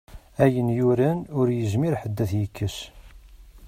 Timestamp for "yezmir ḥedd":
1.57-2.17